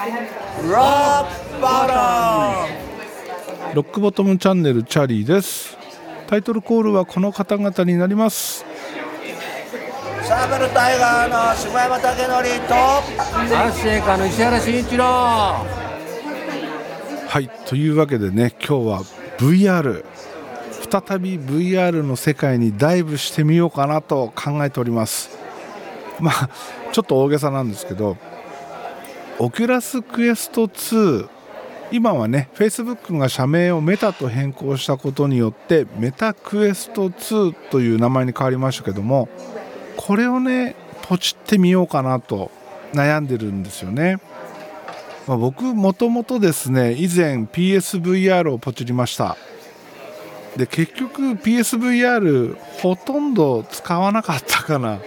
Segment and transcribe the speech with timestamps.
[0.00, 0.06] ロ
[3.82, 5.76] ックボトムチャンネルチャーリーです。
[6.26, 8.64] タイトルコールはこの方々になります。
[10.22, 12.18] サーベルタイガーの柴山武則
[12.66, 13.02] とア
[13.68, 15.04] ッシェイカの石原慎一郎。
[15.04, 15.66] は
[17.38, 19.02] いというわけでね今日は
[19.36, 20.02] VR
[20.90, 25.28] 再び VR の世界にダイブしてみようかなと考えております。
[26.20, 26.48] まあ
[26.90, 28.16] ちょっと大げさなんですけど
[29.42, 31.26] Oculus Quest 2
[31.92, 39.30] 今はね Facebook が社名を Meta と変更したことによって Meta Quest 2という名前に変わりましたけども
[39.96, 40.76] これをね
[41.08, 42.50] ポチってみようかなと
[42.92, 44.18] 悩んでるんですよね、
[45.26, 49.38] まあ、僕もともとですね以前 PSVR をポチりました。
[50.54, 55.00] で結局 PSVR ほとんど使わなかったかな。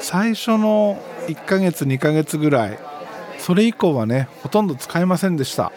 [0.00, 2.89] 最初の1ヶ月2ヶ月ぐらい
[3.40, 5.72] それ以降はねほとんど使えませんでした、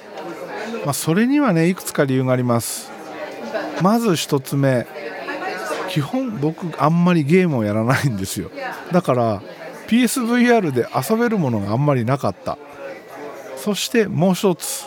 [0.86, 2.92] まあ、それにはねいくつか理由があります。
[3.82, 4.86] まず1つ目
[5.90, 8.52] 基本僕あんまりゲームをやらないんですよ。
[8.92, 9.42] だから
[9.88, 12.58] PSVR で遊べるものがあんまりなかった。
[13.58, 14.86] そしてもう1つ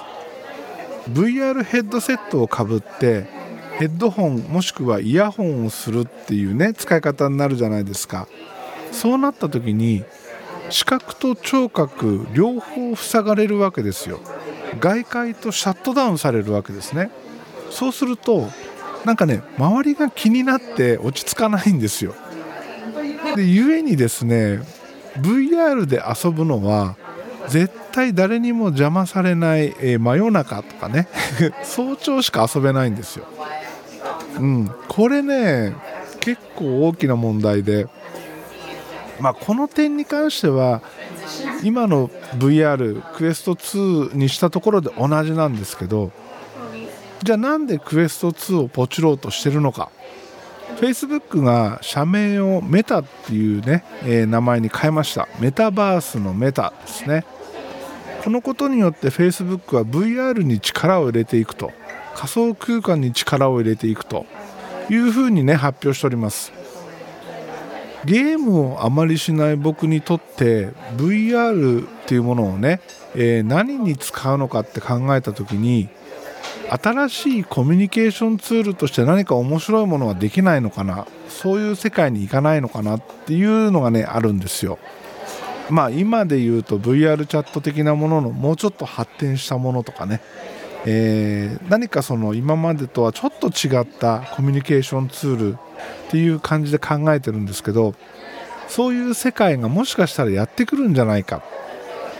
[1.10, 3.26] VR ヘッドセットをかぶって
[3.78, 8.26] ヘッドホンもしくはイヤホンをするっていうね使い方になるじゃないですか。
[8.92, 10.04] そうなった時に
[10.70, 14.20] 視覚と聴覚両方塞がれるわけですよ。
[14.80, 17.10] 外界とシャットダウンされるわけですね。
[17.70, 18.48] そうすると
[19.04, 22.14] なんかね周りが気になって落ち着かないんですよ。
[23.36, 24.60] で故にですね
[25.20, 26.96] VR で遊ぶのは
[27.48, 31.08] 絶対誰にも邪魔されない、えー、真夜中とかね
[31.62, 33.26] 早朝しか遊べないんですよ。
[34.38, 34.70] うん。
[34.88, 35.74] これね
[36.20, 37.86] 結構大きな問題で
[39.20, 40.82] まあ、この点に関しては
[41.62, 46.12] 今の VR クエスト2にしたところで同じなんですけど
[47.22, 49.90] じゃあなんでクエスト2をポチろうとしてるのか。
[50.80, 55.26] Facebook が社名をメタっていうね、えー、名前に変えました。
[55.40, 57.24] メタバースのメタですね。
[58.22, 61.72] このことによって Facebook は VR に力を入れていくと。
[62.16, 64.24] 仮想空間に力を入れていくと
[64.88, 66.52] いうふうにね発表しております。
[68.06, 72.80] ゲームをあまりしない僕にとって VR っていうものをね、
[73.14, 75.88] えー、何に使うのかって考えた時に
[76.70, 84.78] 新しいコミュニケーションツールとして何か面白いものはできないのかなそういう世界に行かないのかなっていうのがねあるんですよ。
[85.68, 90.20] まあ今で言うと VR チャット的なもののもうちょっと発展したものとかね、
[90.88, 95.56] えー、何かその今までとはちょっと違ったコミュニケーションツールっ
[96.10, 97.94] ていう感じで考えてるんですけど
[98.68, 101.42] そういう世界がもしかしたらやってくるんじゃないか。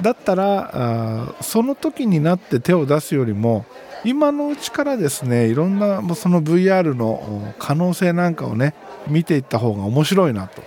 [0.03, 3.65] だったらあその時になって手を出すよりも
[4.04, 8.75] 今のうちからですねいろんなその VR の可能性なんかをね
[9.09, 10.62] 見ていった方が面白いなと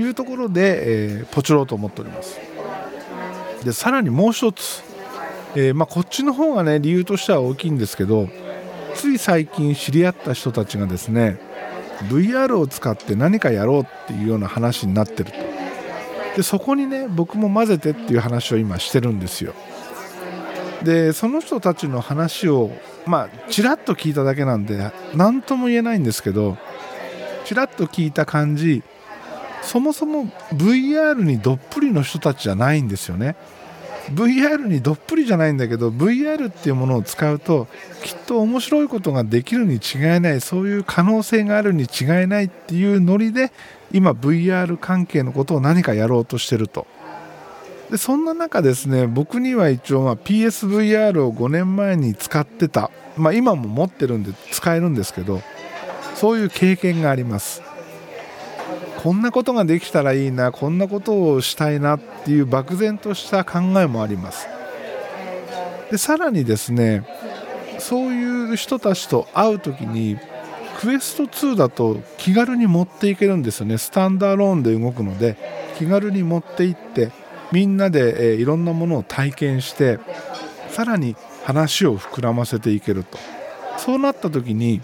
[0.00, 2.38] いうところで、えー、ポチろうと思っております。
[3.64, 4.84] でさらにもう一つ、
[5.58, 8.28] えー、まあ、こっちの方がね理由としては大きいんですけど
[8.94, 11.40] つい最近知り合った人たちがですね
[12.08, 15.36] VR を使って何かやろうっていうような話になってると。
[16.36, 19.52] でそこにね僕も混ぜてっていう話を今してるんですよ。
[20.84, 22.70] でその人たちの話を
[23.04, 26.56] まあちらっと聞いただけなんで何とも言えないんですけど
[27.44, 28.84] ちらっと聞いた感じ
[29.62, 33.34] そもそも VR にどっぷりの人たちじゃないんですよね。
[34.14, 37.66] VR にどっぷりじゃないんだけど VR っていうものを使うと
[38.02, 43.52] きっと面白いことができるに違いないそういう可能性があるに違いないっていうノリで
[43.92, 46.86] 今 VR 関係のことを何かやろうとしてると。
[47.90, 55.40] でそんな中ですね僕には一応ま PSVR を5年前に使ってた、まあ、今も持ってるんで使えるんですけど
[56.14, 57.67] そういう経験があります。
[58.98, 64.48] こんなことができたらいいなこんなことをしたいなっていう漠然とした考えもあります。
[65.92, 67.06] でさらにですね
[67.78, 70.18] そういう人たちと会う時に
[70.80, 73.78] クエスト2だと気軽に持っていけるんですよね。
[73.78, 75.36] スタンダーローンで動くので
[75.78, 77.12] 気軽に持っていって
[77.52, 80.00] みんなで、えいろんなものを体験して
[80.70, 83.16] さらに話を膨らませていけると。
[83.78, 84.80] そうなった時に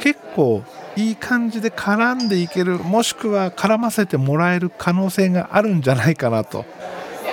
[0.00, 0.64] 結構
[0.98, 6.64] いい感じで絡んでいけるもしくは絡ませてもらえる可能性があるんじゃないかなと、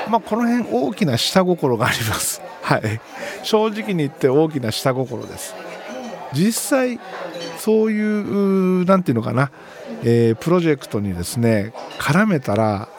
[0.08, 3.02] まあ、この辺大きな下心があります、 はい、
[3.42, 5.56] 正直に言って大きな下心です。
[6.32, 7.00] 実際
[7.58, 9.50] そういう何て言うのかな、
[10.04, 12.90] えー、プロジェクトにですね絡めたら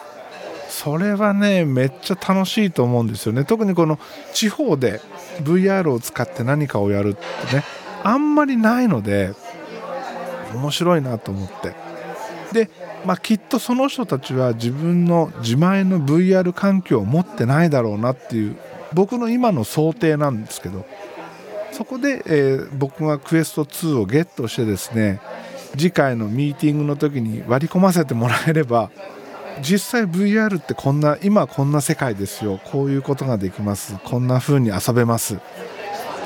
[0.68, 3.44] それはねめっちゃ楽しいと思うんですよね。
[3.44, 4.00] 特にこの
[4.32, 5.00] 地方で
[5.42, 7.62] VR を使って何かをやるってね
[8.02, 9.34] あんまりないので
[10.56, 11.74] 面白いなと思って。
[12.52, 12.70] で、
[13.04, 18.56] まあ、きっとその人たちは自分の自前の VR 環境を持ってないだろうなっていう
[18.92, 20.84] 僕の今の想定なんですけど。
[21.76, 25.20] そこで、えー、僕がクエスト2をゲットしてですね
[25.72, 28.90] 次回のミーティングの時に割り込ませてもらえれば
[29.60, 32.60] 実際 VR ってこんな今こんな世界ですよ。
[32.64, 33.96] こういうことができます。
[34.04, 35.38] こんな風に遊べます。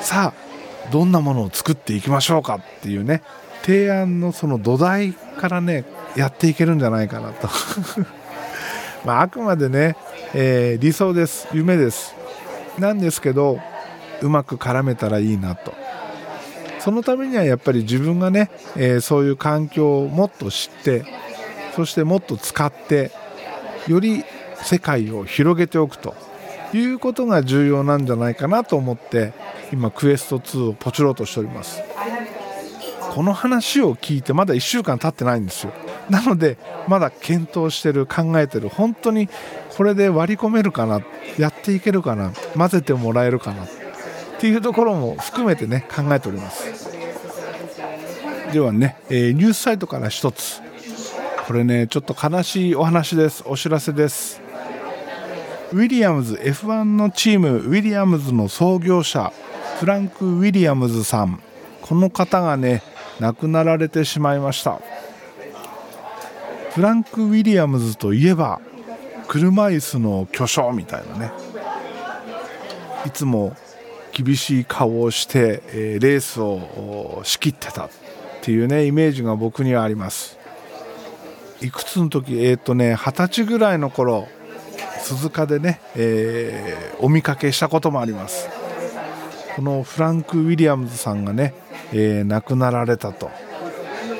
[0.00, 3.22] さあどんなものを作っていきましょうかっていうね。
[3.62, 5.84] 提案のその土台からね
[6.16, 7.48] やっていけるんじゃないかなと。
[9.04, 9.96] まああくまでね、
[10.34, 12.14] えー、理想です夢です。
[12.78, 13.58] なんですけど
[14.22, 15.72] うまく絡めたらいいなと。
[16.78, 21.04] そのためにはやっぱり自分がね、えー、そういう環境をもっと知って
[21.76, 23.10] そしてもっと使って
[23.86, 24.24] より
[24.62, 26.14] 世界を広げておくと。
[26.72, 29.32] いうことが重要なんじゃないかなと思って
[29.72, 31.82] 今クエスト2をポチろうとしております。
[33.10, 35.72] この話を聞いてまだ1週間経ってないんですよ。
[36.08, 39.28] なのでまだ検討してる考えてる本当に
[39.76, 41.00] これで割り込めるかな
[41.36, 43.68] やっていけるかな混ぜてもらえるかなっ
[44.38, 46.88] ていうところも含めてね考えております。
[48.52, 50.62] ではね、えー、ニュースサイトから1つ。
[51.48, 53.42] これねちょっと悲しいお話です。
[53.44, 54.40] お知らせです。
[55.72, 59.32] ウィリアムズ F1 のチームウィリアムズの創業者
[59.80, 61.40] フランク・ウィリアムズさん。
[61.82, 62.84] この方がね
[63.20, 64.80] 亡くなられてしまいました。
[66.70, 68.60] フランク・ウィリアムズといえば
[69.28, 71.32] 車椅子の巨匠みたいなね。
[73.06, 73.54] いつも
[74.12, 77.90] 厳しい顔をして、え、レースを仕切ってたっ
[78.42, 80.38] ていうねイメージが僕にはあります。
[81.60, 84.26] いくつの時えっ、ー、とね二十歳ぐらいの頃
[85.02, 88.48] 鈴鹿でね、えー、お見かけしたこともあります。
[89.56, 91.54] このフランク・ウィリアムズさんがね、
[91.92, 93.30] えー、亡くなられたと。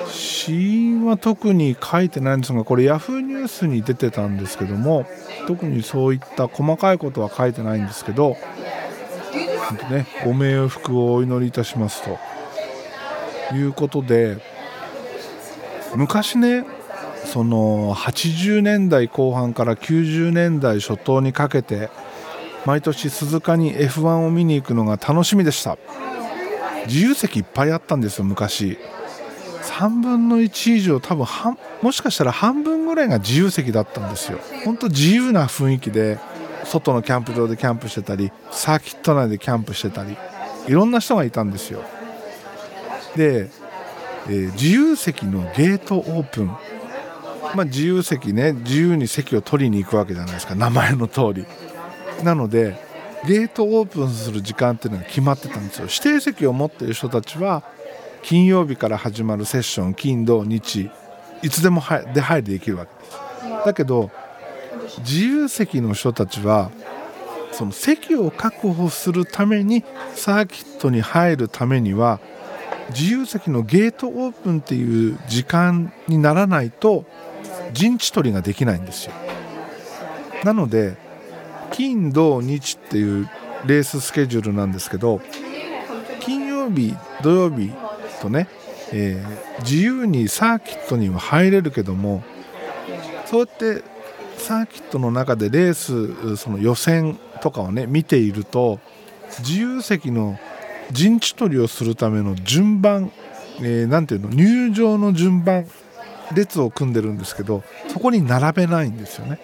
[0.09, 5.07] 死因は特に書いてないんですがこれヤフーニュースに出てたんですけども
[5.47, 8.37] 特にそういった細かいことは書いてないんですけど
[9.91, 12.19] ね、ご冥福をお祈りいたしますと。
[13.55, 14.39] いうことで
[15.97, 16.65] 昔ね
[17.25, 21.91] その80年代後半から90年代初頭にかけて
[22.65, 25.79] 毎年鈴鹿に F1 を見に行くのが楽しみでした。
[26.87, 28.79] 自由席いっぱいあったんですよ昔。
[29.63, 34.39] 3分の1以上多分半もしかしたら半分ぐらいが自由席だったんですよ。
[34.65, 36.19] 本当自由な雰囲気で
[36.65, 40.17] 外のキャンプ場でキャンプしてたりサーキット内でキャンプしてたり
[40.67, 41.83] いろんな人がいたんですよ。
[43.17, 43.51] で、
[44.29, 46.47] えー、自由席のゲートオープン。
[47.53, 50.55] まあ、自由席ね自由に席を取りに行くわけじゃないですか。
[50.55, 51.47] 名前の通り。
[52.23, 52.90] なので
[53.27, 55.87] ゲートオープンする時間っていうのが決まってたんですよ。
[55.89, 57.63] 指定席を持っている人たちは
[58.23, 60.91] 金曜日から始まるセッション金土日
[61.43, 61.83] いつでも
[62.15, 63.19] 出入りできるわけです。
[63.67, 64.11] だけど
[64.99, 66.71] 自由席の人たちは
[67.53, 69.85] その席を確保するために
[70.15, 72.21] サーキットに入るためには
[72.91, 77.05] 自由席のゲートオープンっていう時間にならないと
[77.73, 79.13] 陣地取りができないんですよ。
[80.45, 80.97] なので
[81.73, 83.29] 金土日っていう
[83.67, 85.21] レーススケジュールなんですけど
[86.21, 87.71] 金曜日土曜日
[88.21, 88.49] とね、
[88.93, 92.23] えー、自由にサーキットには入れるけども
[93.27, 93.83] そうやって
[94.39, 98.81] サーキットの中でレースその予選とかをね見ていると
[99.41, 100.39] 自由席の
[100.91, 103.13] 陣地取りをするための順番
[103.61, 105.67] 何、えー、ていうの入場の順番
[106.35, 109.41] 列を組んでるんですけどそこに並べないんですよね。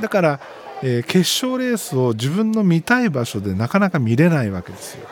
[0.00, 0.40] だから、
[0.82, 5.08] えー、決勝レースを自分の見たい場所でなかなか見れないわけですよ。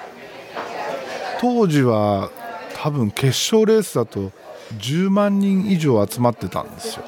[1.40, 2.30] 当時は
[2.74, 4.30] 多分決勝レースだと
[4.78, 7.04] 10万人以上集まってたんですよ。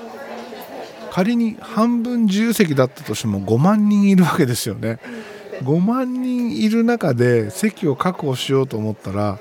[1.10, 4.98] 仮に半分自由席だったとしても5万人いるわけですよね。
[5.62, 9.38] 5万人いる中で席を確保しようと思ったら、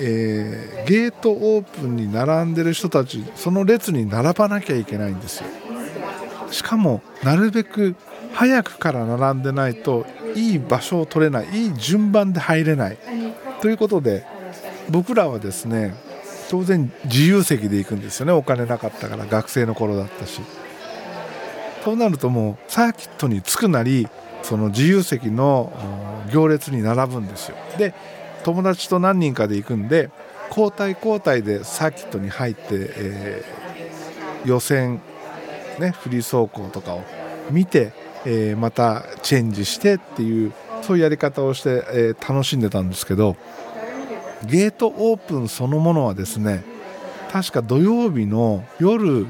[0.00, 5.46] えー、ゲートオープンに並んでる人たちその列に並ばなきゃいけないんですよ。
[6.50, 7.96] しかもなるべく
[8.36, 12.98] 早くから並んでないといい場所を取れないいい順番で入れない。
[13.62, 14.26] ということで
[14.90, 15.94] 僕らはですね
[16.50, 18.32] 当然自由席で行くんですよね。
[18.32, 20.40] お金なかったから学生の頃だったし。
[21.82, 24.08] そうなるともうサーキットに着くなり
[24.42, 25.72] その自由席の
[26.32, 27.56] 行列に並ぶんですよ。
[27.78, 27.94] で
[28.44, 30.10] 友達と何人かで行くんで
[30.50, 35.00] 交代交代でサーキットに入って、えー、予選
[35.78, 37.02] ねフリー走行とかを
[37.50, 37.92] 見て、
[38.26, 40.52] えーまたチェンジしてっていう
[40.82, 43.36] そういうやり方をして、えー楽しんでたんですけど
[44.44, 46.62] ゲートオープンそのものはですね
[47.32, 49.26] 確か土曜日の夜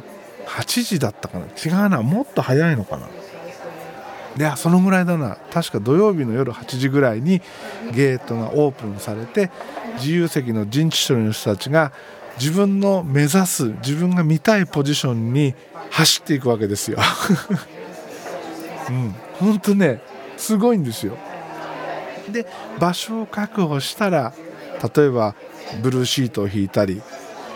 [0.47, 1.47] 8時だったかな。
[1.47, 2.03] 違うな。
[2.03, 3.09] もっと早いのかな。
[4.39, 5.39] いやそのぐらいだな。
[5.51, 7.41] 確か土曜日の夜8時ぐらいに
[7.93, 9.51] ゲートがオープンされて
[9.97, 11.93] 自由席の陣地取りの人たちが
[12.39, 15.55] 自分の目指す自分が見たいポジションに
[15.91, 16.99] 走っていくわけですよ。
[18.89, 20.01] うん、本当ね
[20.37, 21.17] すごいんですよ。
[22.31, 22.47] で
[22.79, 24.33] 場所を確保したら
[24.95, 25.35] 例えば
[25.83, 27.03] ブルーシートを引いたり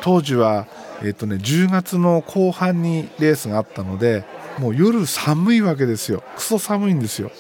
[0.01, 0.67] 当時は、
[1.03, 4.25] えーとね、10月の後半にレースがあったので
[4.59, 6.23] もう夜寒いわけですよ。
[6.37, 7.31] クソ寒いんですよ。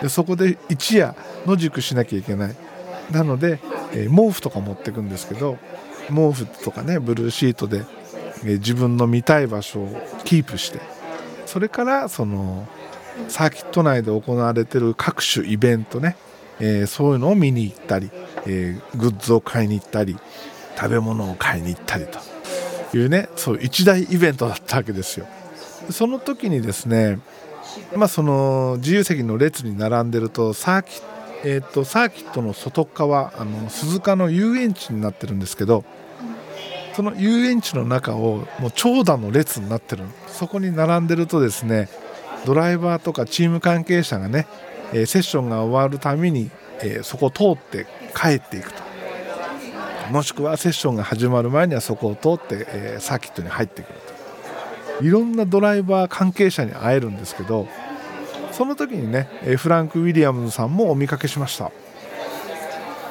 [0.00, 1.14] でそこで一夜
[1.46, 2.56] 野宿しなきゃいけない。
[3.10, 3.60] なので、
[3.92, 5.58] えー毛布とか持ってくんですけど
[6.08, 7.84] 毛布とかねブルーシートで、
[8.44, 10.80] えー自分の見たい場所をキープして
[11.46, 12.66] それからその
[13.28, 16.16] サーキット内で行われてる各種イベントね、
[16.60, 18.10] えーそういうのを見に行ったり、
[18.46, 20.16] えーグッズを買いに行ったり
[20.76, 22.18] 食べ物を買いに行ったりと
[22.96, 25.26] いうねそう一大イベントだったわけですよ。
[25.90, 27.18] その時にですね、
[27.94, 31.02] まあ、その自由席の列に並んでるとサーキ,、
[31.44, 35.84] えー、とサーキットの外側あの鈴鹿の遊園地になってるんですけど
[36.94, 41.88] その遊園地の中をもう長蛇の列になってるそこに並んでるとですね
[42.44, 44.46] ドライバーとかチーム関係者がね、
[44.92, 48.82] えーセッションが終わるために、えーそこを通って帰っていくと。
[50.10, 53.98] もしくはセッションが始まる前にはそこを通って、えーサーキットに入ってくる
[54.98, 55.04] と。
[55.04, 57.66] いろんなドライバー関係者に会えるんですけど
[58.52, 61.72] その時にねえフランク・ウィリアムズさんもお見かけしました。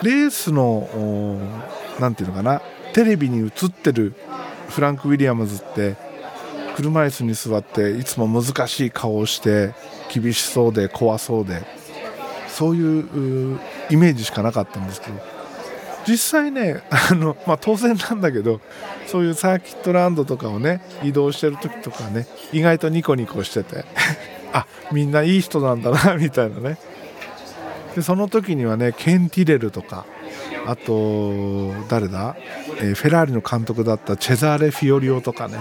[0.02, 2.62] レースのおーなんていうのかな
[2.94, 4.14] テレビに映ってる
[4.70, 5.96] フランク・ウィリアムズって
[6.76, 9.74] 車椅子に座っていつも難しい顔をして
[10.12, 11.64] 厳しそうで怖そうで
[12.48, 15.20] そういうイメージしかなかったんですけど
[16.08, 18.62] 実際ね あの、まあ、当然なんだけど
[19.08, 23.86] そういうサーキットランドとかをね移動してる時とかね意外とニコニコしてて
[24.54, 26.78] あみんないい人なんだな みたいなね。
[27.96, 30.06] でその時にはねケン・ティレルとか
[30.66, 32.36] あと誰だ、
[32.80, 35.60] えーフェラーリの監督だったチェザーレ・フィオリオとかね、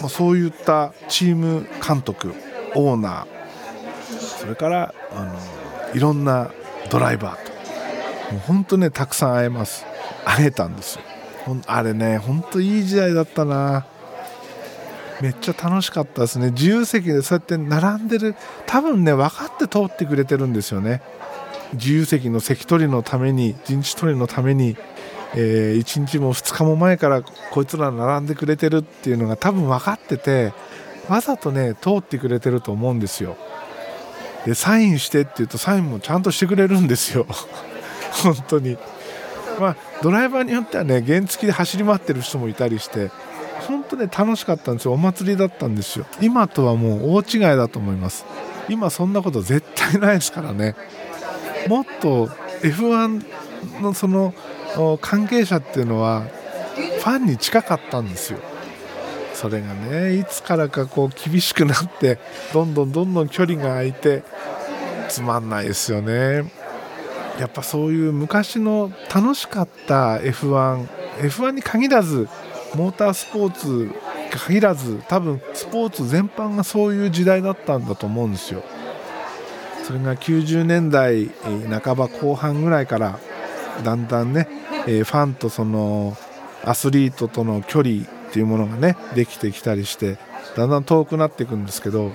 [0.00, 2.34] まあ、そういったチーム監督
[2.74, 3.40] オーナー
[4.18, 5.38] それからあの
[5.94, 6.50] いろんな
[6.90, 9.84] ドライバーともう本当ねたくさん会えます。
[10.24, 11.02] 会えたんですよ。
[11.66, 13.86] あれね本当いい時代だったな。
[15.20, 16.50] めっちゃ楽しかったですね。
[16.52, 18.34] 自由席でそうやって並んでる
[18.66, 21.02] 多分ね分かって通ってくれてるんですよね。
[21.74, 24.76] 自由席の席取りのために陣地取りのために、
[25.34, 30.52] え1日も2日も前からこいつら並んでくれてるっていうのが多分分かってて
[31.08, 33.36] わざとね通ってくれてると思うんですよ。
[34.46, 37.26] でサインしてって言うとサインもちゃんとしてくれるんですよ。
[38.22, 38.76] 本当に。
[39.58, 43.10] まあドライバーによってはね原付で走り回ってる人もいたりして
[43.68, 44.92] 本当ね楽しかったんですよ。
[44.92, 46.06] お祭りだったんですよ。
[46.20, 48.24] 今とはもう大違いだと思います。
[48.68, 50.74] 今そんなこと絶対ないですからね。
[51.68, 52.28] もっと
[52.62, 53.22] F1
[53.82, 54.32] のその
[55.00, 56.22] 関係者っていうのは
[57.00, 58.38] ファンに近かったんですよ。
[59.34, 62.18] それがねいつからかこう厳しくなって
[62.52, 64.22] どんどんどんどん距離が空いて
[65.08, 66.52] つまんないですよね。
[67.38, 70.86] やっぱそういう昔の楽しかった F1F1
[71.20, 72.28] F1 に限らず
[72.74, 73.90] モータースポーツ
[74.30, 78.62] 限らず多分スポーツ全般がそういう時代だったんだと思うんですよ。
[79.84, 81.30] それが90年代
[81.82, 83.18] 半ば後半ぐらいから
[83.82, 84.48] だんだんね、
[84.86, 86.16] えーファンとその
[86.64, 90.18] アスリートとの距離っていうものがねできてきたりして
[90.56, 92.12] だんだん遠くなっていくんですけど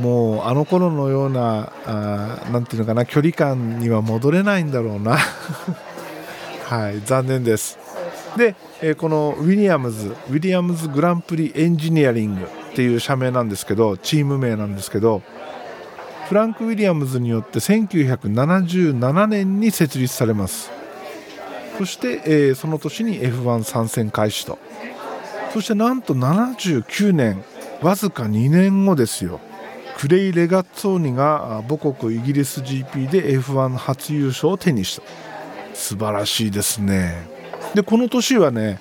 [0.00, 5.16] もうあの頃のようなあーなんていうのかな距離感には戻れないんだろうな。
[6.66, 7.78] はい残念です。
[8.36, 15.22] で、えーこのウィリアムズウィリアムズグランプリエンジニアリングっていう社名なんですけどチーム名なんですけど
[16.28, 20.72] フランク・ウィリアムズによって1977年に設立されます。
[21.78, 24.58] そして、えーその年に F1 参戦開始と。
[25.52, 27.44] そしてなんと79年
[27.80, 29.40] わずか2年後ですよ。
[29.98, 35.02] クレイ・レガッツォーニが母国イギリス GP で F1 初優勝を手にした。
[35.74, 37.14] 素晴らしいですね。
[37.74, 38.80] でこの年はね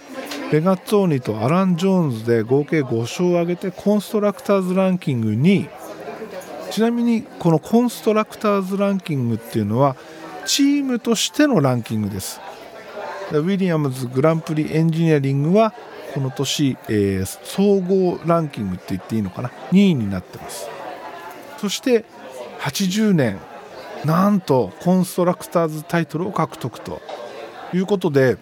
[0.51, 5.69] レガッツォーニとアラン・ジョーンズで合計5勝を挙げてコンストラクターズランキング2位
[6.75, 9.95] ちなみにこのコンストラクターズランキングっていうのは
[10.45, 12.41] チームとしてのランキングです。
[13.31, 15.73] ウィリアムズグランプリエンジニアリングは
[16.13, 20.67] この年、えー総合ランキングって言っていいのかな？2位になってます。
[21.59, 22.03] そして
[22.59, 23.39] 80年
[24.03, 27.01] なんとコンストラクターズタイトルを獲得と
[27.73, 28.35] いうことで、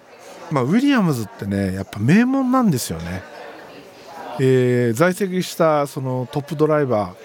[0.49, 3.21] まあ、ウィリアムズってねやっぱ名門なんですよね、
[4.39, 7.22] えー在籍したそのトップドライバー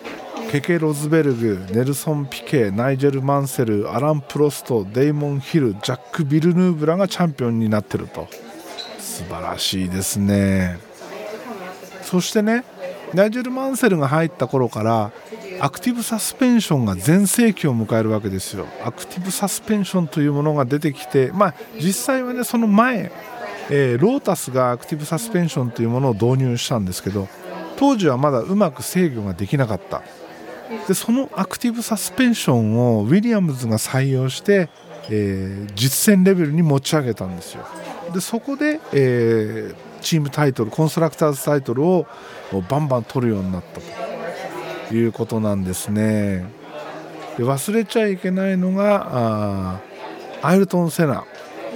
[0.51, 8.27] ケケ・ロズベルグネルソン・ピケナイジェル・マンセルアラン・プロストデイモン・ヒルジャック・ビルヌーブらがチャンピオンになってると。
[8.99, 10.79] 素晴らしいですね。
[12.01, 12.65] そしてね
[13.13, 15.13] ナイジェル・マンセルが入った頃から
[15.61, 18.67] アクティブサスペンションが全盛期を迎えるわけですよ。
[18.83, 23.13] アクティブサスペンションというものが出てきてまあ実際はねその前、
[23.69, 27.29] えーロータスがアクティブサスペンションというものを導入したんですけど
[27.77, 30.03] 当時はまだうまく制御ができなかった。
[30.87, 34.69] でそのアクティブサスペンションをウィリアムズが採用して、
[35.11, 37.65] えー実戦レベルに持ち上げたんですよ。
[38.13, 42.07] でそこで、えーチームタイトルコンストラクターズタイトルを
[42.69, 44.95] バンバン取るようになったと。
[44.95, 46.47] いうことなんですね。
[47.37, 49.81] で忘れちゃいけないのが
[50.43, 51.25] アイルトン・セナ。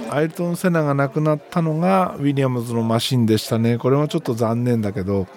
[0.09, 3.77] アイルトン・セナが亡くなったのがウィリアムズのマシンでしたね。
[3.77, 5.27] これもちょっと残念だけど。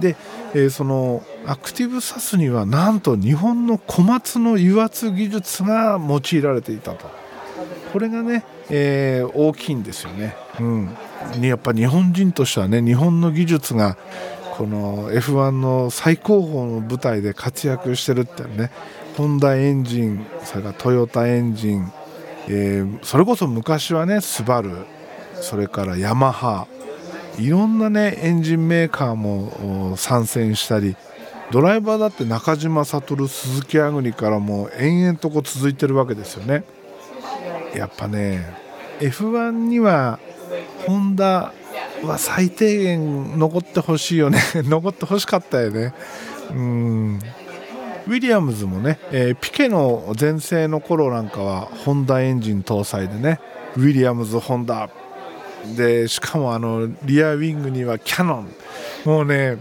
[0.00, 0.16] で、
[0.54, 7.24] えーそのアクティブサスにはなんと日本の小松の油圧技術が用いられていたと。
[7.92, 10.96] これがね、えー大きいんですよね、うん、
[11.40, 13.96] やっぱ日本人としてはね日本の技術が
[14.56, 18.72] この F1 の最高峰の舞台で活躍してるってね
[19.16, 21.92] ホンダエンジンそれからトヨタエンジン、
[22.48, 24.72] えーそれこそ昔はねスバル
[25.40, 26.66] それからヤマハ
[27.38, 30.96] いろんなねエンジンメーカーも参戦したり
[31.50, 36.64] ドライバーだって中島悟鈴木亜久里からも延々とこう続いてるわけですよね。
[37.74, 38.54] やっぱね
[39.00, 40.18] F1 には
[40.86, 41.52] ホンダ
[42.02, 44.40] は最低限残ってほしいよね。
[44.64, 45.94] 残ってほしかったよね。
[46.50, 47.20] うん。
[48.06, 53.40] ウィリアムズもね、えーピケの全盛の頃なんかはホンダエンジン搭載でね
[53.76, 54.90] ウィリアムズホンダ。
[55.76, 58.54] でしかもあのリアウィングにはキャノン。
[59.04, 59.56] もうね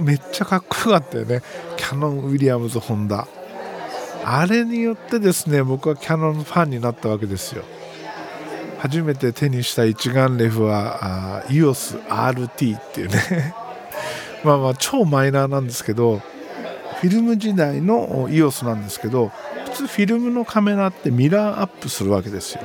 [0.00, 1.42] めっちゃかっこよかったよね。
[1.76, 3.26] キャノンウィリアムズホンダ
[4.24, 7.62] あれによってですね僕はキャノンファンになったわけですよ。
[8.78, 13.54] 初めて手にした一眼レフは EOSRT っていうね。
[14.44, 16.20] まあまあ超マイナーなんですけど
[17.00, 19.30] フィルム時代の EOS なんですけど
[19.66, 22.62] 普通フィルムのカメラってミラーアップするわけですよ。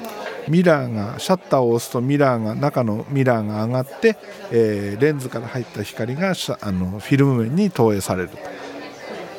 [0.49, 4.17] ミラーがシャッターを押すとミラーが中のミラーが上がって、
[4.51, 8.37] えーレンズから入った光があのフィルム面に投影されると。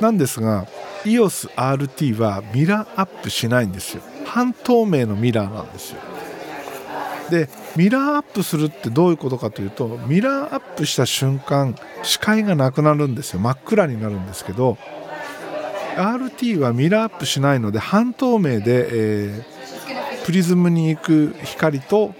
[0.00, 0.66] なんですが
[1.04, 4.02] EOSRT はミラーアップしないんですよ。
[4.24, 6.00] 半透明のミラーなんですよ。
[7.30, 13.40] でミラーアップするってどういうことかというとミラーアップした瞬間視界がなくなるんですよ。
[13.40, 14.78] 真っ暗になるんですけど
[15.96, 19.59] RT はミラーアップしないので半透明で、えー
[20.24, 22.14] プリズムに行く光と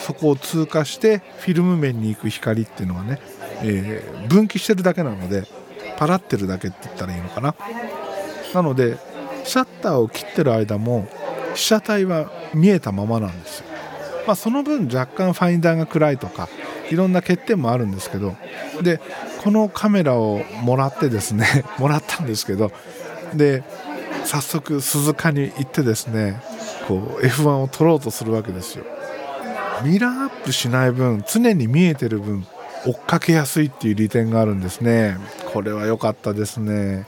[0.00, 3.20] そこを通過してフィルム面に行く光っていうのがね、
[3.62, 5.44] えー分岐してるだけなので
[5.96, 7.54] パラってるだけって言ったらいいのかな。
[8.54, 8.96] なので
[9.44, 11.08] シャッターを切ってる間も
[11.54, 13.66] 被写体は見えたままなんですよ、
[14.26, 16.48] まあ、その分若干ファインダーが暗いとか
[16.90, 18.36] いろんな欠点もあるんですけど
[18.82, 19.00] で
[19.42, 22.72] このカメラをもらってですね もらったんですけど
[23.34, 23.62] で
[24.24, 26.40] 早速鈴鹿に行ってですね
[26.90, 28.84] こう F1 を撮ろうとするわけですよ。
[29.84, 32.44] ミラーアップしない分常に見えてる分
[32.84, 35.16] 追っかけやすいっていう利点があるんですね。
[35.52, 37.06] これは良かったですね。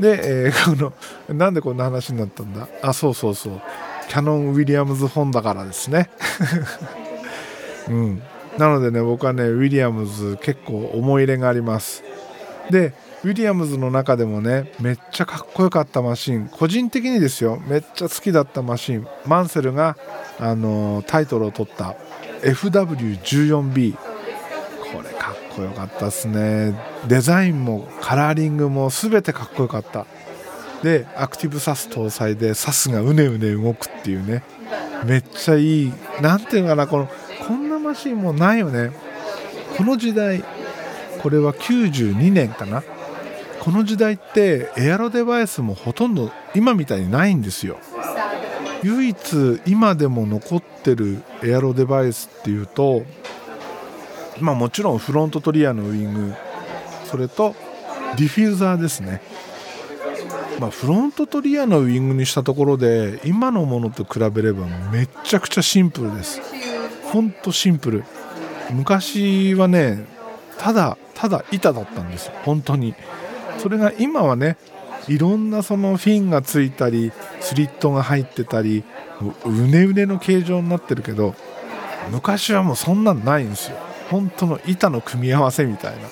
[0.00, 0.92] で、えー こ
[1.28, 2.68] のなんでこんな話になったんだ？
[2.82, 3.60] あそうそうそう。
[4.08, 6.10] キャノンウィリアムズ本だからですね。
[7.88, 8.22] うん。
[8.58, 12.04] なのでね僕はねウィリアムズ結構思い入れがあります。
[12.70, 12.92] で
[13.24, 16.48] ウィリアムズの中でもねめっちゃかっこよかったマシン。
[16.48, 19.06] 個人的にですよめっちゃ好きだったマシン。
[19.26, 19.96] マンセルが、
[20.38, 21.96] あのータイトルを取った
[22.42, 26.74] FW14B これかっこよかったですね。
[27.08, 30.06] デザインもカラーリングも全てかっこよかった。
[30.82, 34.44] でアクティブサス搭載でサスがうねうね動くっていうね。
[35.04, 35.92] めっちゃいい。
[36.20, 37.08] なんていうのかなこの
[37.46, 38.92] こんなマシンもないよね。
[39.76, 40.44] この時代
[41.20, 42.84] これは92年かな。
[43.60, 47.78] この時代ってエアロデバイスもほとんど今みたいにないんですよ。
[48.82, 53.02] 唯一今でも残ってる aero device っていうと
[54.40, 56.34] まあもちろんフロントとリアのウイング
[57.04, 57.56] それと
[58.16, 59.20] ディフューザーですね。
[60.60, 66.40] まあフロントとリアのウイングにしたところで今のものと比べればめっちゃくちゃシンプルです。
[67.04, 68.04] ほんとシンプル。
[68.70, 70.04] 昔はね
[70.58, 72.32] ただただ板だったんですよ。
[72.44, 72.94] 本当に。
[73.58, 74.56] それが今はね
[75.08, 78.84] いろんなそのフィンがついたりスリットが入ってたり
[79.44, 81.34] うねうねの形状になってるけど
[82.10, 83.76] 昔はもうそんなんないんですよ。
[84.10, 86.08] 本当の板の組み合わせみたいな。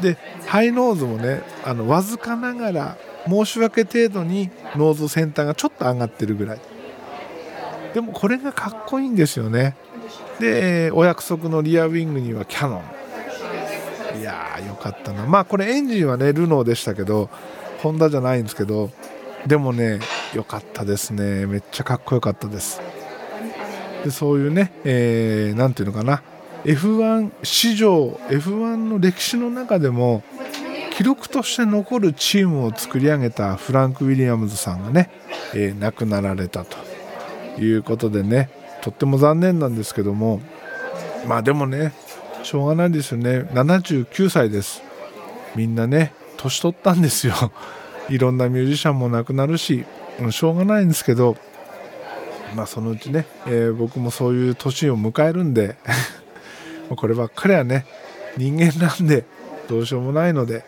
[0.00, 6.60] でハイノーズもねあのわずかながら申し訳程度にノーズ先端がちょっと上がってるぐらい。
[7.92, 9.76] でもこれがかっこいいんですよね。
[10.38, 12.97] でお約束のリアウィングにはキャノン。
[14.28, 15.26] やーよかったな。
[15.26, 17.30] まあこれエンジンはねルノーでしたけど
[17.82, 18.90] ホンダじゃないんですけど
[19.46, 20.00] でもね
[20.34, 21.46] 良かったですね。
[21.46, 22.80] めっちゃかっこよかったです。
[24.04, 26.22] でそういうね何、えー、ていうのかな。
[26.64, 30.22] F1 史上 F1 の歴史の中でも
[30.92, 35.10] 記録として残るチームを作り上げたフランク・ウィリアムズさんがね、
[35.54, 36.76] えー、亡くなられたと
[37.60, 38.50] いうことでね
[38.82, 40.40] とっても残念なんですけども。
[41.26, 41.92] まあでもね
[42.42, 43.48] しょうがないですよね。
[43.52, 44.82] 79歳です。
[45.54, 47.34] みんなね年取ったんですよ。
[48.08, 49.84] いろんなミュージシャンも亡くなるし、
[50.30, 51.36] しょうがないんですけど
[52.54, 55.76] まあそのうちね、えー、僕もそういう年を迎えるんで
[56.94, 57.86] こればっかりはね
[58.36, 59.24] 人間なんで
[59.68, 60.64] どうしようもないので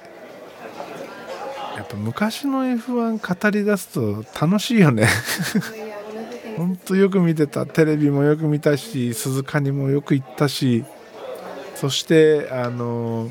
[1.77, 5.09] やっぱ昔の F1 語り出すと楽しいよね。
[6.59, 7.65] 本当よく見てた。
[7.65, 10.85] テレビもよく見たし鈴鹿にもよく行ったし
[11.81, 13.31] そしてあの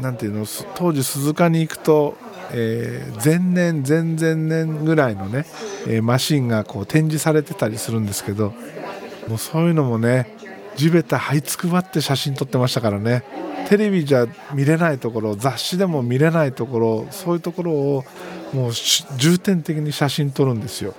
[0.00, 2.16] なんていうの当時鈴鹿に行くと、
[2.52, 5.44] えー、前年前々年ぐらいのね、
[5.88, 8.54] えー、マシンがこう展示されてたりするんですけど
[9.26, 10.32] もうそういうのもね
[10.76, 13.24] 地べた這いつくばって写真撮ってましたからね。
[13.68, 18.04] テレビじゃ見れないところ雑誌でも見れないところそういうところを
[18.52, 18.72] もう
[19.16, 20.94] 重点的に写真撮るんですよ。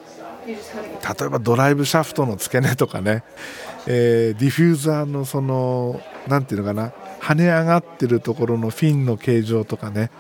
[0.48, 3.24] 例えばドライブシャフトの付け根とかね、
[3.88, 6.91] えー、ディフューザーのその何ていうのかな。
[7.21, 10.12] 跳ね上がってるところのフィンの形状とかね。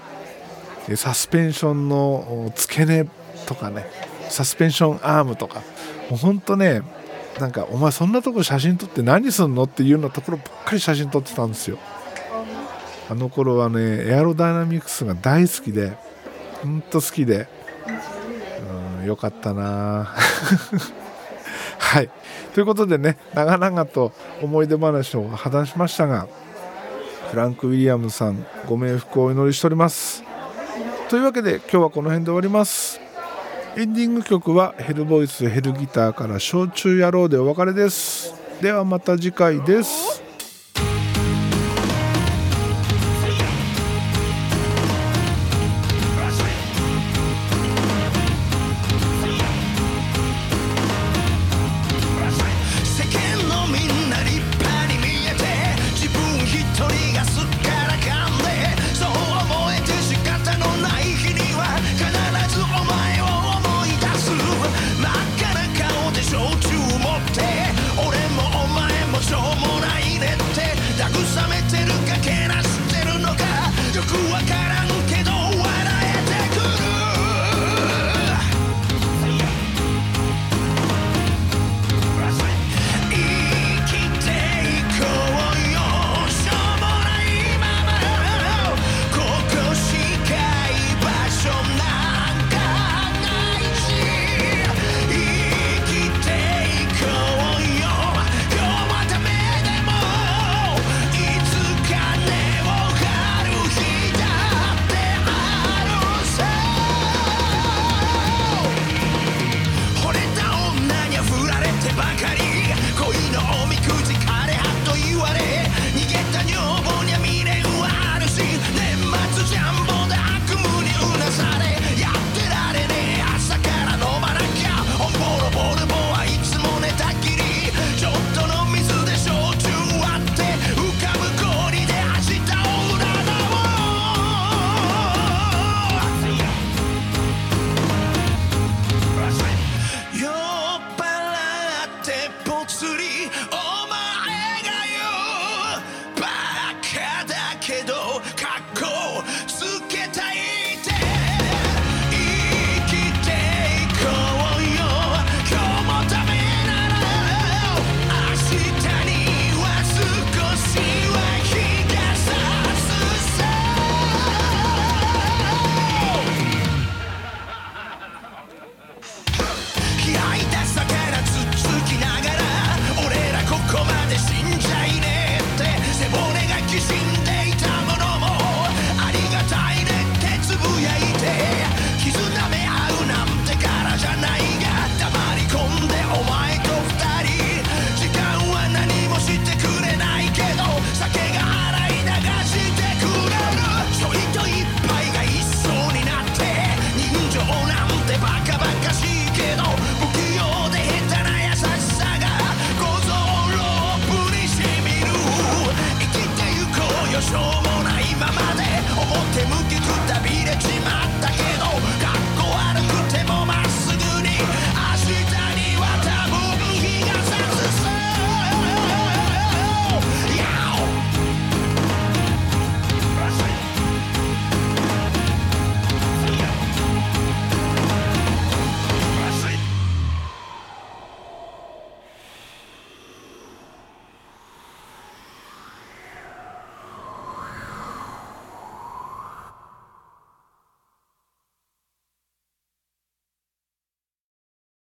[0.95, 3.07] サスペンションの付け根
[3.47, 3.85] とかね。
[4.29, 5.61] サスペンションアームとか。
[6.09, 6.81] もうほんとね
[7.39, 11.79] なんかお前そんなとこ写真撮って何すんのっていうようなところばっかり写真撮ってたんですよ。
[13.09, 15.93] あの頃はねエアロダイナミクスが大好きで
[16.61, 17.47] ほんと好きで。
[18.99, 20.11] うんよかったな。
[21.77, 22.09] はい。
[22.55, 26.25] ということでね長々と思い出話を話しましたが
[27.29, 30.23] フランク・ウィリアムさんご冥福をお祈りしております。
[31.09, 33.01] というわけで今日はこの辺で終わります。
[33.75, 38.33] エンディング曲はヘルボイスヘルギターから「焼酎野郎」でお別れです。
[38.61, 40.24] ではまた次回です。